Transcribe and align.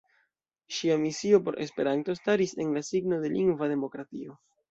Ŝia 0.77 0.95
misio 1.01 1.39
por 1.49 1.57
Esperanto 1.65 2.15
staris 2.21 2.55
en 2.65 2.73
la 2.79 2.85
signo 2.89 3.21
de 3.27 3.33
lingva 3.37 3.71
demokratio. 3.77 4.39